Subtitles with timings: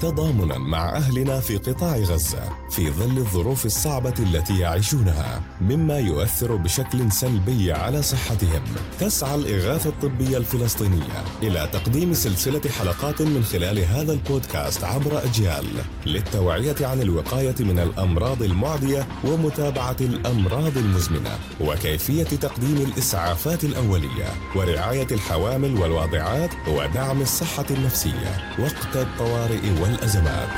[0.00, 7.12] تضامنا مع أهلنا في قطاع غزة في ظل الظروف الصعبة التي يعيشونها مما يؤثر بشكل
[7.12, 8.62] سلبي على صحتهم.
[9.00, 15.64] تسعى الإغاثة الطبية الفلسطينية إلى تقديم سلسلة حلقات من خلال هذا البودكاست عبر أجيال
[16.06, 25.74] للتوعية عن الوقاية من الأمراض المعدية ومتابعة الأمراض المزمنة وكيفية تقديم الإسعافات الأولية ورعاية الحوامل
[25.76, 30.48] والواضعات ودعم الصحة النفسية وقت الطوارئ والأزمات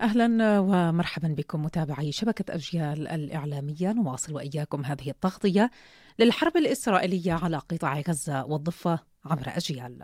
[0.00, 5.70] أهلا ومرحبا بكم متابعي شبكة أجيال الإعلامية نواصل وإياكم هذه التغطية
[6.18, 10.02] للحرب الإسرائيلية على قطاع غزة والضفة عبر أجيال.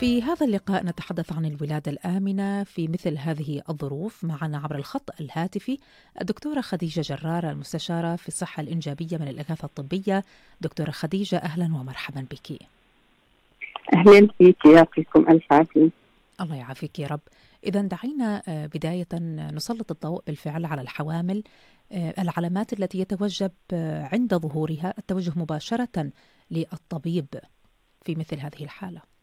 [0.00, 5.78] في هذا اللقاء نتحدث عن الولادة الآمنة في مثل هذه الظروف معنا عبر الخط الهاتفي
[6.20, 10.24] الدكتورة خديجة جرار المستشارة في الصحة الإنجابية من الإغاثة الطبية.
[10.60, 12.62] دكتورة خديجة أهلا ومرحبا بك.
[13.94, 15.88] أهلا فيك يعطيكم ألف عافية.
[16.40, 17.20] الله يعافيك يا رب.
[17.66, 19.08] إذا دعينا بداية
[19.52, 21.42] نسلط الضوء بالفعل على الحوامل
[21.92, 23.52] العلامات التي يتوجب
[24.12, 26.10] عند ظهورها التوجه مباشرة
[26.50, 27.26] للطبيب
[28.04, 29.13] في مثل هذه الحالة.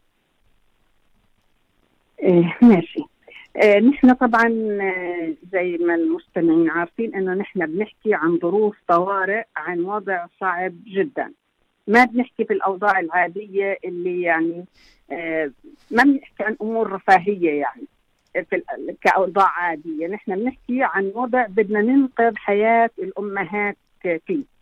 [2.62, 3.00] ماشي.
[3.56, 4.48] إيه نحن طبعا
[5.52, 11.32] زي ما المستمعين عارفين إنه نحن بنحكي عن ظروف طوارئ عن وضع صعب جدا.
[11.86, 14.64] ما بنحكي في الاوضاع العادية اللي يعني
[15.12, 15.52] إيه
[15.90, 17.86] ما بنحكي عن أمور رفاهية يعني
[18.50, 18.62] في
[19.02, 20.06] كأوضاع عادية.
[20.06, 24.52] نحن بنحكي عن وضع بدنا ننقذ حياة الأمهات فيه.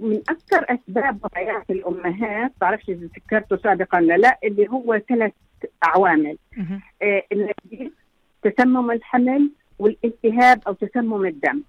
[0.00, 5.32] من أكثر أسباب وفيات الأمهات بعرفش إذا ذكرته سابقا لأ اللي هو ثلاث
[5.82, 6.38] عوامل.
[7.02, 7.92] آه النزيف
[8.42, 11.62] تسمم الحمل والالتهاب أو تسمم الدم.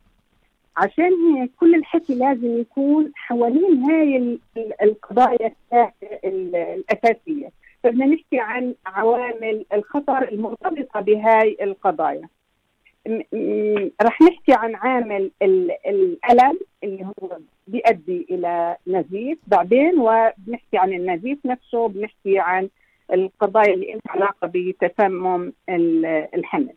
[0.77, 4.39] عشان هيك كل الحكي لازم يكون حوالين هاي
[4.81, 5.52] القضايا
[6.23, 7.49] الأساسية.
[7.83, 12.27] فبدنا نحكي عن عوامل الخطر المرتبطة بهاي القضايا.
[14.02, 17.37] رح نحكي عن عامل الألم اللي هو
[17.67, 19.37] بيؤدي إلى نزيف.
[19.47, 22.70] بعدين وبنحكي عن النزيف نفسه بنحكي عن
[23.14, 25.54] القضايا اللي لها علاقة بتسمم
[26.36, 26.73] الحمل.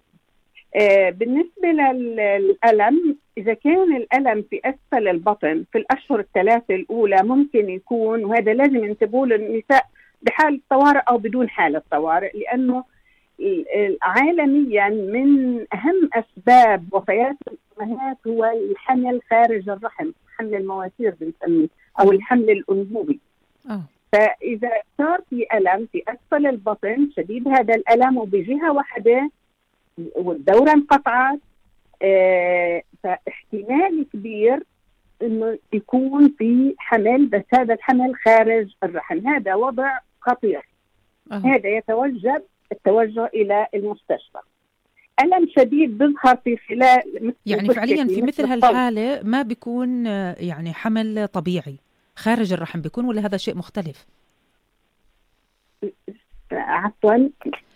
[1.10, 8.54] بالنسبة للألم إذا كان الألم في أسفل البطن في الأشهر الثلاثة الأولى ممكن يكون وهذا
[8.54, 9.86] لازم ينتبهوا للنساء
[10.22, 12.84] بحاله طوارئ أو بدون حالة طوارئ لأنه
[14.02, 17.36] عالميا من أهم أسباب وفيات
[17.78, 21.68] الأمهات هو الحمل خارج الرحم، حمل المواسير بنسميه
[22.00, 23.20] أو الحمل الأنبوبي.
[24.12, 29.30] فإذا صار في الم في أسفل البطن شديد هذا الألم وبجهة واحدة
[30.16, 31.38] والدوره انقطعت
[32.02, 34.62] آه فاحتمال كبير
[35.22, 39.28] إنه يكون في حمل بس هذا الحمل خارج الرحم.
[39.28, 40.62] هذا وضع خطير.
[41.32, 41.54] أوه.
[41.54, 42.42] هذا يتوجب
[42.72, 44.38] التوجه إلى المستشفى.
[45.22, 50.06] ألم شديد بيظهر في خلال يعني فعليا في مثل هالحالة ما بيكون
[50.40, 51.76] يعني حمل طبيعي.
[52.18, 54.06] خارج الرحم بيكون ولا هذا شيء مختلف؟
[56.52, 57.28] عفوا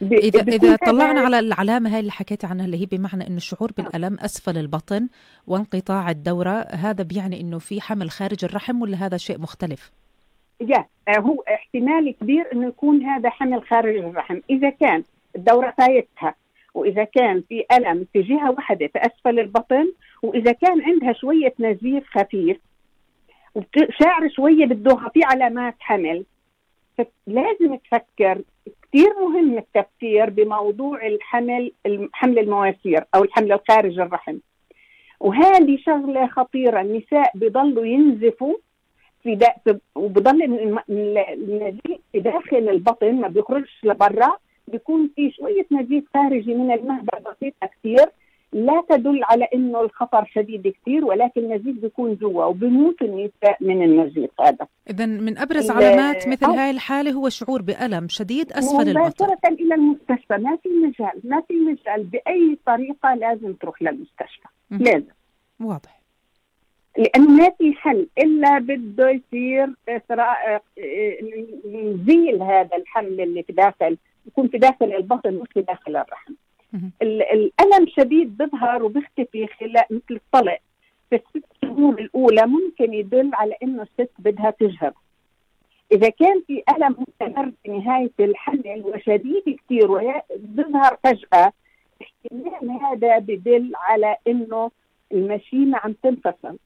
[0.03, 4.21] اذا إذا طلعنا على العلامة هاي اللي حكيتي عنها اللي هي بمعنى إنه الشعور بالألم
[4.21, 5.09] أسفل البطن
[5.47, 9.93] وانقطاع الدورة هذا بيعني إنه في حمل خارج الرحم ولا هذا شيء مختلف؟
[10.61, 10.87] يا
[11.19, 15.03] هو احتمال كبير إنه يكون هذا حمل خارج الرحم إذا كان
[15.37, 16.35] الدورة فايتها
[16.75, 19.93] وإذا كان في ألم في جهة واحدة في اسفل البطن
[20.23, 22.57] وإذا كان عندها شوية نزيف خفيف
[23.55, 26.25] وشاعر شوية بدوها في علامات حمل.
[27.27, 28.43] لازم تفكر
[28.83, 31.73] كثير مهم التفكير بموضوع الحمل
[32.13, 34.39] حمل المواسير أو الحمل الخارج الرحم.
[35.21, 38.55] وهذه شغلة خطيرة النساء بضلوا ينزفوا
[39.23, 39.55] في دا
[39.95, 40.43] وبضل
[40.91, 44.37] النزيف في داخل البطن ما بيخرجش لبرا
[44.69, 48.07] بيكون في شوية نزيف خارجي من المهبل بسيطة كثير
[48.53, 54.31] لا تدل على إنه الخطر شديد كثير ولكن النزيف بيكون جوا وبموت النساء من النزيف
[54.41, 54.67] هذا.
[54.91, 59.01] اذا من أبرز علامات مثل هاي الحالة هو شعور بألم شديد أسفل البطن.
[59.01, 64.77] مباشره إلى المستشفى ما في مجال ما في مجال بأي طريقة لازم تروح للمستشفى م-
[64.83, 65.13] لازم.
[65.61, 66.03] واضح.
[66.99, 70.61] لأنه ما في حل إلا بده يصير إسراء-
[71.67, 76.33] نزيل هذا الحمل اللي في داخل يكون في داخل البطن مش في داخل الرحم.
[77.03, 80.59] الألم شديد بيظهر وبيختفي خلال مثل الطلق.
[81.11, 84.93] في الست شهور الأولى ممكن يدل على إنه الست بدها تجهض
[85.93, 91.53] إذا كان في ألم مستمر في نهاية الحمل وشديد كثير وبيظهر فجأة
[92.03, 94.71] احتمال هذا بدل على إنه
[95.13, 96.59] المشيمة عم تنفصل.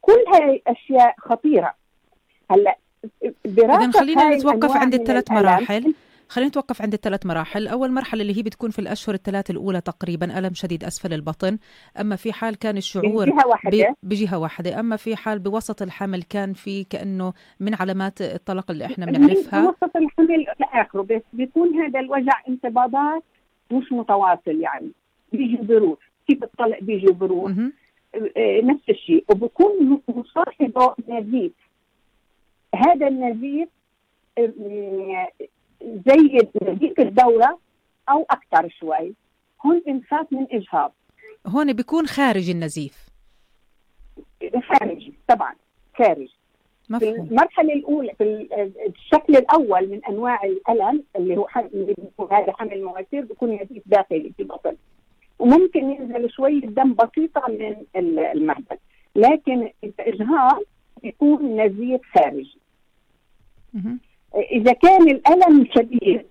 [0.00, 1.74] كل هاي أشياء خطيرة.
[2.50, 2.76] هلا
[3.46, 5.94] اذا خلينا نتوقف عند الثلاث مراحل.
[6.28, 7.68] خلينا نتوقف عند الثلاث مراحل.
[7.68, 11.58] أول مرحلة اللي هي بتكون في الأشهر الثلاث الأولى تقريبا ألم شديد أسفل البطن.
[12.00, 13.96] أما في حال كان الشعور بجهة واحدة.
[14.02, 14.80] بجهة واحدة.
[14.80, 19.64] أما في حال بوسط الحمل كان في كأنه من علامات الطلق اللي إحنا بنعرفها.
[19.66, 23.22] بوسط الحمل لآخره بس بيكون هذا الوجع انقباضات
[23.70, 24.90] مش متواصل يعني.
[25.32, 29.24] بيجي بروح كيف الطلق بيجي بروح آه، نفس الشيء.
[29.30, 31.52] وبكون مصاحبة نزيف.
[32.74, 33.68] هذا النزيف
[34.38, 35.28] آه،
[35.82, 37.58] زي نزيف الدورة
[38.08, 39.14] أو أكثر شوي.
[39.66, 40.92] هون بنخاف من إجهاض.
[41.46, 43.08] هون بيكون خارج النزيف.
[44.68, 45.54] خارج طبعا
[45.98, 46.28] خارج.
[46.90, 47.14] مفهوم.
[47.14, 48.48] في المرحلة الأولى في
[48.86, 51.48] الشكل الأول من أنواع الألم اللي هو
[52.30, 54.76] هذا حمل مواسير بيكون نزيف داخلي في البطن
[55.38, 58.78] وممكن ينزل شوية دم بسيطة من المعدة.
[59.16, 60.62] لكن الإجهاض
[61.02, 62.58] بيكون نزيف خارجي.
[64.34, 66.26] إذا كان الألم شديد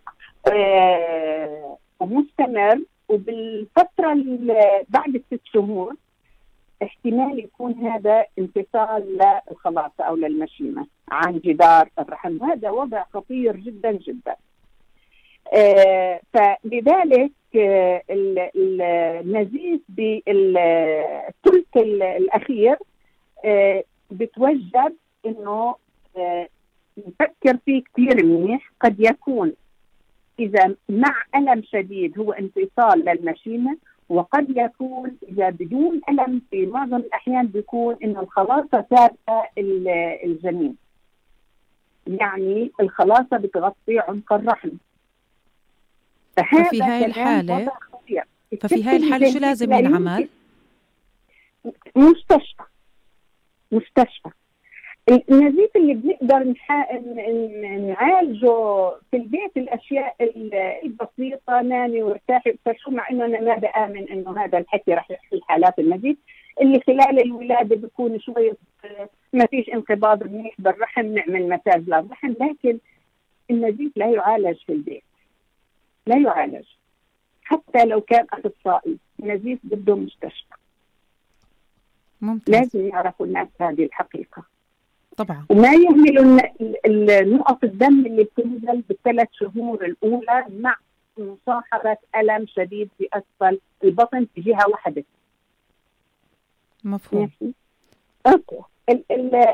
[0.52, 4.14] آه، ومستمر وبالفترة
[4.90, 5.96] بعد الست شهور
[6.84, 9.18] احتمال يكون هذا انفصال
[9.50, 12.38] للخلاصه أو للمشيمة عن جدار الرحم.
[12.42, 14.36] وهذا وضع خطير جدا جدا.
[15.54, 22.78] آه، فلذلك آه، النزيف بالثلث الأخير
[24.12, 24.94] بتوجب
[25.26, 25.76] إنه
[26.98, 29.54] نفكر فيه كثير منيح قد يكون
[30.40, 33.78] إذا مع ألم شديد هو انفصال للمشيمة
[34.10, 39.50] وقد يكون إذا بدون ألم في معظم الأحيان بيكون إنه الخلاصة سابقة
[40.26, 40.76] الجنين
[42.08, 44.70] يعني الخلاصة بتغطي عمق الرحم.
[46.38, 47.72] ففي هاي الحالة
[48.62, 50.30] ففي هاي الحالة شو لازم ينعمل؟
[51.96, 52.64] مستشفى
[53.72, 54.30] مستشفى
[55.10, 56.54] النزيف اللي بنقدر
[57.88, 60.16] نعالجه في البيت الأشياء
[60.86, 65.80] البسيطة نامي وارتاحي وفرشو مع إنه أنا ما بآمن إنه هذا الحكي رح يحل حالات
[65.80, 66.18] النزيف
[66.62, 68.58] اللي خلال الولادة بيكون شوية
[69.34, 72.80] ما فيش انقباض منيح بالرحم نعمل مساج للرحم لكن
[73.52, 75.04] النزيف لا يعالج في البيت
[76.08, 76.66] لا يعالج.
[77.44, 80.56] حتى لو كان أخصائي النزيف بده مستشفى.
[82.22, 82.56] ممتاز.
[82.56, 84.35] لازم يعرفوا الناس هذه الحقيقة.
[85.18, 85.46] طبعا.
[85.50, 86.42] وما يهملوا
[87.38, 90.76] نقط الدم اللي بتنزل بالثلاث شهور الأولى مع
[91.18, 95.04] مصاحبة ألم شديد في أسفل البطن في جهة واحدة.
[96.84, 97.30] مفهوم.
[98.28, 98.60] أوكي.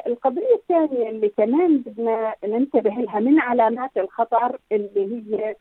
[0.07, 5.55] القضية الثانية اللي كمان بدنا ننتبه لها من علامات الخطر اللي هي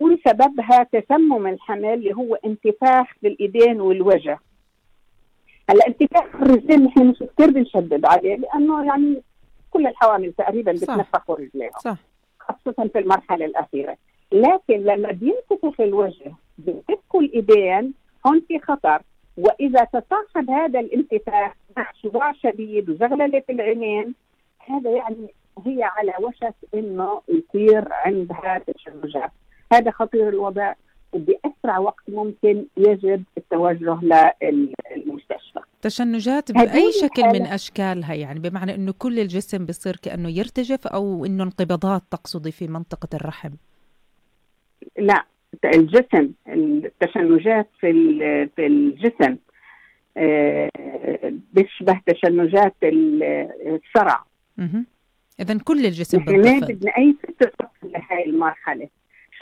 [0.00, 4.38] كل سببها تسمم الحمل اللي هو انتفاخ بالإيدين والوجه.
[5.70, 9.22] هلا انتفاخ الرجلين نحن مش كثير بنشدد عليه لأنه يعني
[9.80, 11.70] كل الحوامل تقريبا بتنفخوا رجليهم.
[11.84, 11.96] صح.
[12.38, 13.96] خاصة في المرحلة الأخيرة.
[14.32, 17.94] لكن لما بينتفخ الوجه بينتفخوا الإيدين
[18.26, 19.02] هون في خطر.
[19.36, 24.14] وإذا تصاحب هذا الانتفاخ مع صداع شديد وزغللة في العينين
[24.58, 25.34] هذا يعني
[25.66, 29.30] هي على وشك إنه يصير عندها تشنجات
[29.72, 30.72] هذا خطير الوضع
[31.12, 34.74] وبأسرع وقت ممكن يجب التوجه للمستشفى
[35.82, 41.44] تشنجات بأي شكل من أشكالها يعني بمعنى أنه كل الجسم بيصير كأنه يرتجف أو أنه
[41.44, 43.50] انقباضات تقصدي في منطقة الرحم.
[44.98, 45.24] لا
[45.64, 47.92] الجسم التشنجات في
[48.56, 49.36] في الجسم
[50.16, 50.70] آه،
[51.52, 54.24] بيشبه تشنجات الصرع.
[55.40, 58.88] اذا كل الجسم ما بدنا أي ست تصل لهي المرحلة.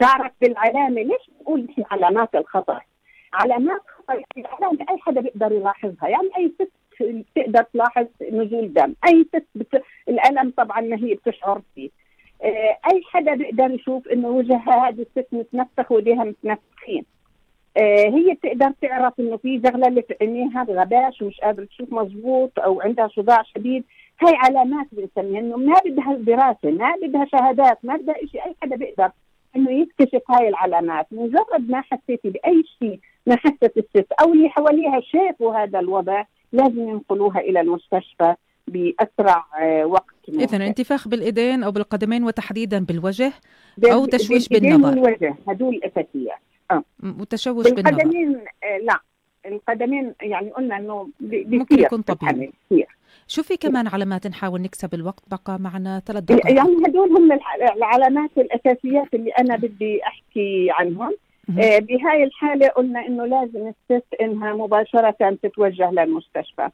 [0.01, 2.87] شعرك بالعلامة ليش بنقول نحن علامات الخطر؟
[3.33, 9.27] علامات خطر العلامه أي حدا بيقدر يلاحظها؟ يعني أي ست بتقدر تلاحظ نزول دم أي
[9.29, 9.83] ست بت...
[10.09, 11.91] الألم طبعا ما هي بتشعر فيه.
[12.43, 17.05] آه، أي حدا بيقدر يشوف إنه وجهها هذه الست متنفخ وايديها متنفخين؟
[17.77, 22.81] آه، هي بتقدر تعرف إنه في زغلله في عينيها غباش ومش قادرة تشوف مزبوط أو
[22.81, 23.85] عندها صداع شديد.
[24.21, 28.77] هاي علامات بنسميها إنه ما بدها دراسة ما بدها شهادات ما بدها شيء أي حدا
[28.77, 29.11] بيقدر
[29.57, 31.07] إنه يكتشف هاي العلامات.
[31.13, 36.89] مجرد ما حسيتي بأي شيء ما حست الست أو اللي حواليها شافوا هذا الوضع لازم
[36.89, 38.35] ينقلوها إلى المستشفى
[38.69, 43.33] بأسرع آه، وقت اذا انتفاخ بالإيدين أو بالقدمين وتحديدا بالوجه
[43.93, 44.91] أو تشويش بالنظر.
[44.91, 46.39] بالوجه هدول الاساسيات
[46.71, 46.83] آه.
[47.21, 47.83] وتشوش بالنظر.
[47.83, 49.01] بالقدمين آه لا.
[49.47, 52.53] القدمين يعني قلنا إنه ممكن يكون طبيعي.
[53.29, 56.57] شو في كمان علامات نحاول نكسب الوقت بقى معنا ثلاث دقائق.
[56.57, 57.39] يعني هدول هم
[57.77, 61.03] العلامات الأساسيات اللي أنا بدي أحكي عنهم.
[61.03, 66.69] آه، بهاي الحالة قلنا إنه لازم الست إنها مباشرة تتوجه للمستشفى.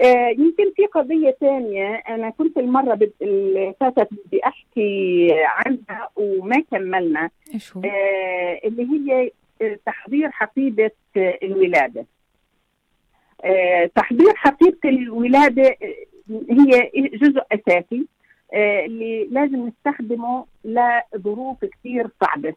[0.00, 7.30] آه، يمكن في قضية ثانية أنا كنت المرة اللي فاتت بدي أحكي عنها وما كملنا؟
[7.84, 9.30] آه، اللي هي
[9.86, 12.06] تحضير حقيبة الولادة.
[13.94, 15.76] تحضير حقيبة الولادة
[16.30, 18.06] هي جزء أساسي
[18.54, 22.54] اللي لازم نستخدمه لظروف كثير صعبة.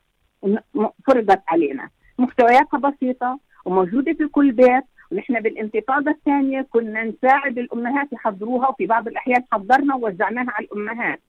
[1.08, 1.89] فرضت علينا.
[2.19, 4.84] محتوياتها بسيطة وموجودة في كل بيت.
[5.12, 11.19] ونحن بالانتفاضة الثانية كنا نساعد الأمهات يحضروها وفي بعض الأحيان حضرنا ووزعناها على الأمهات.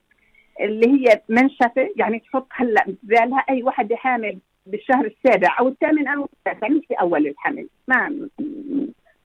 [0.61, 6.29] اللي هي منشفة يعني تحط هلأ بالها أي وحدة حامل بالشهر السابع أو الثامن أو
[6.33, 7.67] التاسع مش في أول الحمل.
[7.87, 8.27] ما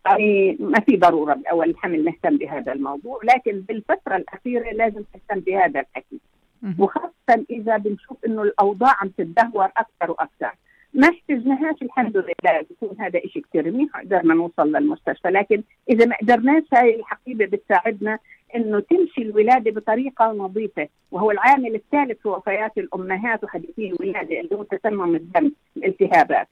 [0.06, 5.80] يعني ما في ضرورة بأول الحمل نهتم بهذا الموضوع لكن بالفترة الأخيرة لازم نهتم بهذا
[5.80, 6.20] الحكي
[6.78, 10.50] وخاصة إذا بنشوف إنه الأوضاع عم تتدهور أكثر وأكثر.
[10.94, 15.28] ما احتجناهاش الحمد لله بيكون هذا شيء كثير منيح قدرنا نوصل للمستشفى.
[15.28, 18.18] لكن إذا ما قدرناش هاي الحقيبة بتساعدنا
[18.56, 20.88] إنه تمشي الولادة بطريقة نظيفة.
[21.10, 26.48] وهو العامل الثالث في وفيات الأمهات وحديثي الولادة اللي هو تسمم الدم الالتهابات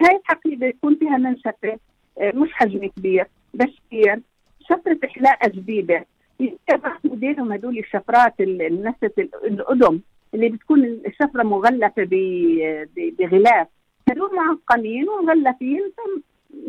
[0.00, 1.78] هاي الحقيبة يكون فيها منشفه
[2.20, 4.20] آه، مش حجم كبير بشكير
[4.60, 6.06] شفرة حلاقة جديدة
[7.04, 9.10] موديلهم هدول الشفرات النسة
[9.44, 10.00] القدم
[10.34, 12.08] اللي بتكون الشفرة مغلفة
[13.18, 13.66] بغلاف.
[14.10, 15.92] هدول معقمين ومغلفين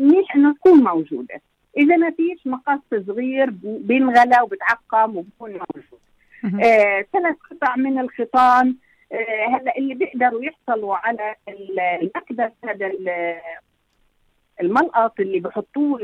[0.00, 1.40] منيح إنه تكون موجودة.
[1.76, 6.00] إذا ما فيش مقص صغير بينغلى وبتعقم وبكون موجود.
[6.44, 8.74] آه، ثلاث قطع من الخيطان
[9.12, 12.90] آه، هلا اللي بيقدروا يحصلوا على المكبس هذا
[14.60, 16.00] الملقط اللي بحطوه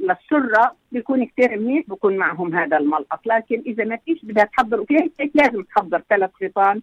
[0.00, 3.26] للسرة بيكون كثير منيح بكون معهم هذا الملقط.
[3.26, 6.80] لكن إذا ما فيش بدها تحضر وفي هيك لازم تحضر ثلاث خيطان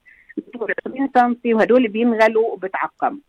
[0.53, 3.19] طول 20 سم وهدول بينغلوا وبتعقم.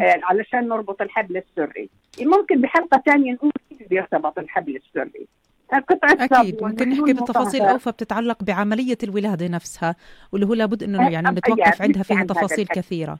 [0.00, 1.88] آه علشان نربط الحبل السري.
[2.20, 5.26] ممكن بحلقة ثانية نقول كيف بيرتبط الحبل السري.
[5.72, 9.96] قطعة أكيد ممكن نحكي بتفاصيل أوفى بتتعلق بعملية الولادة نفسها
[10.32, 13.18] واللي هو لابد أنه يعني نتوقف عندها فيها تفاصيل كثيرة.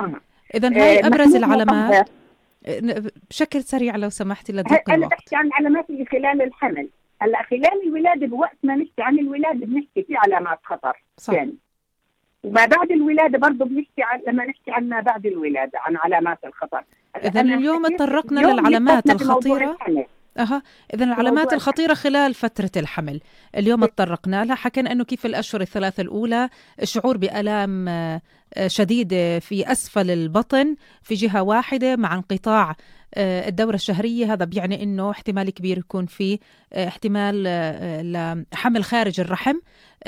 [0.00, 0.20] آه.
[0.54, 2.10] إذا هاي أبرز العلامات.
[3.30, 6.88] بشكل سريع لو سمحتي لضيق الوقت أنا بحكي عن علامات اللي خلال الحمل.
[7.20, 11.02] هلا خلال الولادة بوقت ما نحكي عن الولادة بنحكي في علامات خطر.
[11.16, 11.34] صح.
[11.34, 11.54] يعني.
[12.44, 16.84] وما بعد الولادة برضه بنحكي عن لما نحكي عن ما بعد الولادة عن علامات الخطر.
[17.24, 19.76] اذا اليوم تطرقنا للعلامات الخطيرة.
[20.38, 20.62] أها.
[20.94, 23.20] اذا العلامات الخطيرة خلال فترة الحمل.
[23.56, 24.54] اليوم تطرقنا لها.
[24.54, 26.48] حكينا إنه كيف الأشهر الثلاثة الأولى
[26.82, 27.88] الشعور بألام
[28.54, 32.76] آه، شديده في أسفل البطن في جهة واحدة مع انقطاع
[33.14, 34.32] آه، الدورة الشهرية.
[34.32, 36.38] هذا بيعني أنه احتمال كبير يكون في
[36.72, 37.42] آه، احتمال
[38.52, 39.56] لحمل خارج الرحم.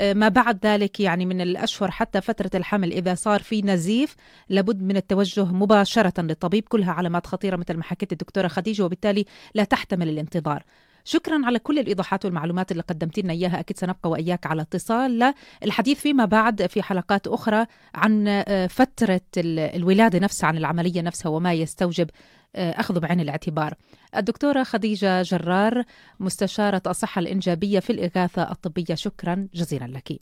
[0.01, 4.15] ما بعد ذلك يعني من الأشهر حتى فترة الحمل إذا صار في نزيف
[4.49, 6.63] لابد من التوجه مباشرة للطبيب.
[6.67, 10.63] كلها علامات خطيرة مثل ما حكيت الدكتورة خديجة وبالتالي لا تحتمل الانتظار.
[11.05, 15.33] شكرا على كل الإيضاحات والمعلومات اللي قدمت لنا إياها أكيد سنبقى وإياك على اتصال
[15.63, 21.53] للحديث فيما بعد في حلقات أخرى عن آه، فترة الولادة نفسها عن العملية نفسها وما
[21.53, 22.09] يستوجب
[22.55, 23.73] آه، اخذه بعين الاعتبار.
[24.15, 25.83] الدكتورة خديجة جرار
[26.19, 30.21] مستشارة الصحة الإنجابية في الإغاثة الطبية شكرا جزيلا لك.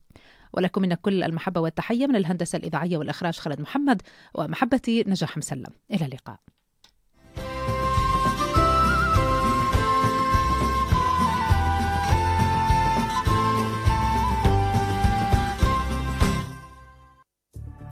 [0.54, 4.02] ولكم من كل المحبة والتحية من الهندسة الإذاعية والأخراج خالد محمد
[4.34, 5.70] ومحبتي نجاح مسلم.
[5.92, 6.40] إلى اللقاء.